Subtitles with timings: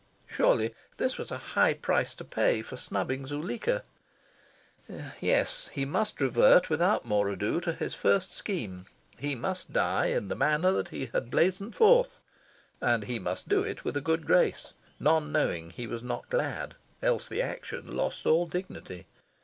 [0.25, 3.83] Surely, this was a high price to pay for snubbing Zuleika...
[5.19, 8.87] Yes, he must revert without more ado to his first scheme.
[9.19, 12.19] He must die in the manner that he had blazoned forth.
[12.81, 16.73] And he must do it with a good grace, none knowing he was not glad;
[17.03, 19.05] else the action lost all dignity.